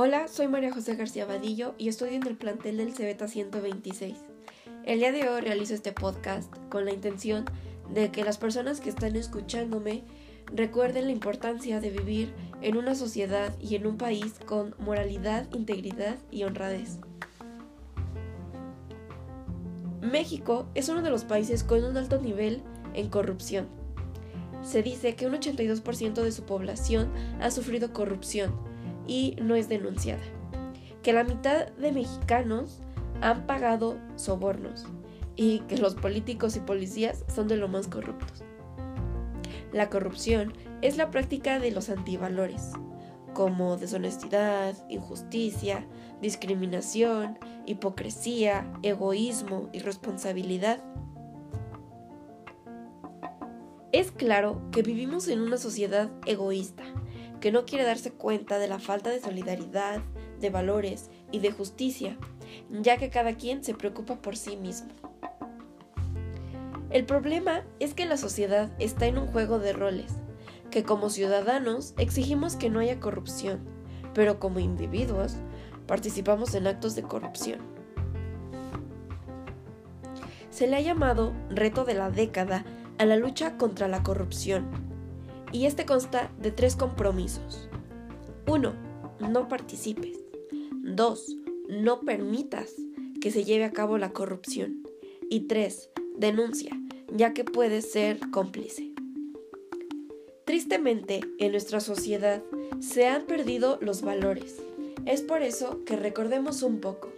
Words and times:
Hola, 0.00 0.28
soy 0.28 0.46
María 0.46 0.72
José 0.72 0.94
García 0.94 1.26
Vadillo 1.26 1.74
y 1.76 1.88
estudio 1.88 2.12
en 2.12 2.24
el 2.24 2.36
plantel 2.36 2.76
del 2.76 2.94
Cebeta 2.94 3.26
126. 3.26 4.16
El 4.84 5.00
día 5.00 5.10
de 5.10 5.28
hoy 5.28 5.40
realizo 5.40 5.74
este 5.74 5.90
podcast 5.90 6.54
con 6.68 6.84
la 6.84 6.92
intención 6.92 7.44
de 7.92 8.12
que 8.12 8.22
las 8.22 8.38
personas 8.38 8.80
que 8.80 8.90
están 8.90 9.16
escuchándome 9.16 10.04
recuerden 10.54 11.06
la 11.06 11.10
importancia 11.10 11.80
de 11.80 11.90
vivir 11.90 12.32
en 12.62 12.76
una 12.76 12.94
sociedad 12.94 13.52
y 13.58 13.74
en 13.74 13.88
un 13.88 13.96
país 13.96 14.34
con 14.46 14.76
moralidad, 14.78 15.52
integridad 15.52 16.16
y 16.30 16.44
honradez. 16.44 17.00
México 20.00 20.68
es 20.76 20.88
uno 20.88 21.02
de 21.02 21.10
los 21.10 21.24
países 21.24 21.64
con 21.64 21.82
un 21.82 21.96
alto 21.96 22.20
nivel 22.20 22.62
en 22.94 23.08
corrupción. 23.08 23.66
Se 24.62 24.80
dice 24.84 25.16
que 25.16 25.26
un 25.26 25.32
82% 25.32 26.22
de 26.22 26.30
su 26.30 26.44
población 26.44 27.12
ha 27.40 27.50
sufrido 27.50 27.92
corrupción 27.92 28.77
y 29.08 29.36
no 29.42 29.56
es 29.56 29.68
denunciada. 29.68 30.22
Que 31.02 31.12
la 31.12 31.24
mitad 31.24 31.68
de 31.72 31.90
mexicanos 31.90 32.80
han 33.20 33.46
pagado 33.46 33.98
sobornos 34.14 34.86
y 35.34 35.60
que 35.60 35.78
los 35.78 35.96
políticos 35.96 36.54
y 36.56 36.60
policías 36.60 37.24
son 37.34 37.48
de 37.48 37.56
lo 37.56 37.66
más 37.66 37.88
corruptos. 37.88 38.44
La 39.72 39.90
corrupción 39.90 40.52
es 40.82 40.96
la 40.96 41.10
práctica 41.10 41.58
de 41.58 41.70
los 41.70 41.90
antivalores, 41.90 42.72
como 43.34 43.76
deshonestidad, 43.76 44.74
injusticia, 44.88 45.86
discriminación, 46.20 47.38
hipocresía, 47.66 48.72
egoísmo, 48.82 49.68
irresponsabilidad. 49.72 50.82
Es 53.92 54.10
claro 54.10 54.60
que 54.72 54.82
vivimos 54.82 55.28
en 55.28 55.40
una 55.40 55.56
sociedad 55.56 56.10
egoísta, 56.26 56.84
que 57.40 57.52
no 57.52 57.64
quiere 57.64 57.84
darse 57.84 58.12
cuenta 58.12 58.58
de 58.58 58.68
la 58.68 58.78
falta 58.78 59.10
de 59.10 59.20
solidaridad, 59.20 60.00
de 60.40 60.50
valores 60.50 61.10
y 61.30 61.40
de 61.40 61.52
justicia, 61.52 62.16
ya 62.70 62.96
que 62.96 63.10
cada 63.10 63.34
quien 63.34 63.62
se 63.62 63.74
preocupa 63.74 64.16
por 64.16 64.36
sí 64.36 64.56
mismo. 64.56 64.88
El 66.90 67.04
problema 67.04 67.64
es 67.80 67.94
que 67.94 68.06
la 68.06 68.16
sociedad 68.16 68.72
está 68.78 69.06
en 69.06 69.18
un 69.18 69.26
juego 69.26 69.58
de 69.58 69.72
roles, 69.72 70.12
que 70.70 70.84
como 70.84 71.10
ciudadanos 71.10 71.94
exigimos 71.98 72.56
que 72.56 72.70
no 72.70 72.80
haya 72.80 72.98
corrupción, 72.98 73.60
pero 74.14 74.40
como 74.40 74.58
individuos 74.58 75.36
participamos 75.86 76.54
en 76.54 76.66
actos 76.66 76.94
de 76.94 77.02
corrupción. 77.02 77.60
Se 80.50 80.66
le 80.66 80.76
ha 80.76 80.80
llamado 80.80 81.32
reto 81.50 81.84
de 81.84 81.94
la 81.94 82.10
década 82.10 82.64
a 82.98 83.04
la 83.04 83.16
lucha 83.16 83.56
contra 83.56 83.86
la 83.86 84.02
corrupción 84.02 84.87
y 85.52 85.66
este 85.66 85.86
consta 85.86 86.32
de 86.40 86.50
tres 86.50 86.76
compromisos. 86.76 87.68
1. 88.46 88.72
No 89.20 89.48
participes. 89.48 90.18
2. 90.72 91.36
No 91.68 92.00
permitas 92.00 92.74
que 93.20 93.30
se 93.30 93.44
lleve 93.44 93.64
a 93.64 93.72
cabo 93.72 93.98
la 93.98 94.12
corrupción. 94.12 94.82
Y 95.30 95.40
3. 95.40 95.90
Denuncia, 96.16 96.72
ya 97.14 97.34
que 97.34 97.44
puedes 97.44 97.90
ser 97.90 98.18
cómplice. 98.30 98.92
Tristemente, 100.44 101.20
en 101.38 101.52
nuestra 101.52 101.80
sociedad 101.80 102.42
se 102.80 103.06
han 103.06 103.26
perdido 103.26 103.78
los 103.82 104.02
valores. 104.02 104.62
Es 105.04 105.22
por 105.22 105.42
eso 105.42 105.84
que 105.84 105.96
recordemos 105.96 106.62
un 106.62 106.80
poco. 106.80 107.12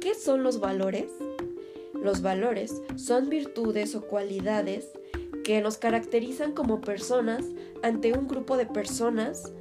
¿Qué 0.00 0.14
son 0.14 0.42
los 0.42 0.60
valores? 0.60 1.10
Los 1.92 2.22
valores 2.22 2.80
son 2.96 3.28
virtudes 3.28 3.94
o 3.94 4.02
cualidades 4.06 4.88
que 5.50 5.60
nos 5.60 5.78
caracterizan 5.78 6.52
como 6.52 6.80
personas 6.80 7.44
ante 7.82 8.12
un 8.12 8.28
grupo 8.28 8.56
de 8.56 8.66
personas 8.66 9.52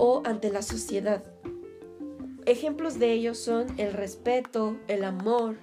o 0.00 0.20
ante 0.24 0.50
la 0.50 0.62
sociedad. 0.62 1.22
Ejemplos 2.44 2.98
de 2.98 3.12
ellos 3.12 3.38
son 3.38 3.68
el 3.78 3.92
respeto, 3.92 4.76
el 4.88 5.04
amor, 5.04 5.58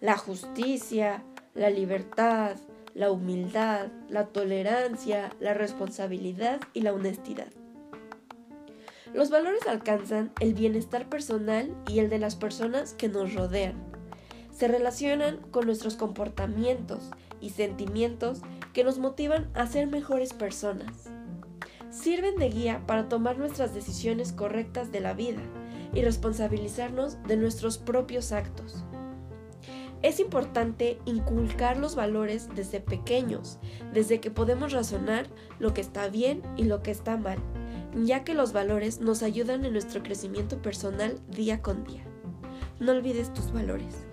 la 0.00 0.16
justicia, 0.16 1.22
la 1.54 1.70
libertad, 1.70 2.56
la 2.92 3.12
humildad, 3.12 3.86
la 4.08 4.26
tolerancia, 4.26 5.30
la 5.38 5.54
responsabilidad 5.54 6.60
y 6.72 6.80
la 6.80 6.92
honestidad. 6.92 7.52
Los 9.14 9.30
valores 9.30 9.64
alcanzan 9.68 10.32
el 10.40 10.54
bienestar 10.54 11.08
personal 11.08 11.72
y 11.86 12.00
el 12.00 12.10
de 12.10 12.18
las 12.18 12.34
personas 12.34 12.94
que 12.94 13.08
nos 13.08 13.32
rodean. 13.32 13.76
Se 14.58 14.66
relacionan 14.66 15.36
con 15.52 15.66
nuestros 15.66 15.94
comportamientos 15.94 17.10
y 17.40 17.50
sentimientos 17.50 18.40
que 18.72 18.82
nos 18.82 18.98
motivan 18.98 19.48
a 19.54 19.68
ser 19.68 19.86
mejores 19.86 20.32
personas. 20.32 21.10
Sirven 21.90 22.34
de 22.34 22.48
guía 22.48 22.82
para 22.84 23.08
tomar 23.08 23.38
nuestras 23.38 23.72
decisiones 23.72 24.32
correctas 24.32 24.90
de 24.90 24.98
la 24.98 25.14
vida 25.14 25.40
y 25.94 26.02
responsabilizarnos 26.02 27.22
de 27.22 27.36
nuestros 27.36 27.78
propios 27.78 28.32
actos. 28.32 28.82
Es 30.02 30.18
importante 30.18 30.98
inculcar 31.04 31.76
los 31.76 31.94
valores 31.94 32.48
desde 32.56 32.80
pequeños, 32.80 33.60
desde 33.94 34.18
que 34.18 34.32
podemos 34.32 34.72
razonar 34.72 35.28
lo 35.60 35.72
que 35.72 35.82
está 35.82 36.08
bien 36.08 36.42
y 36.56 36.64
lo 36.64 36.82
que 36.82 36.90
está 36.90 37.16
mal, 37.16 37.38
ya 37.94 38.24
que 38.24 38.34
los 38.34 38.52
valores 38.52 38.98
nos 38.98 39.22
ayudan 39.22 39.64
en 39.64 39.72
nuestro 39.72 40.02
crecimiento 40.02 40.60
personal 40.60 41.20
día 41.28 41.62
con 41.62 41.84
día. 41.84 42.02
No 42.80 42.90
olvides 42.90 43.32
tus 43.32 43.52
valores. 43.52 44.08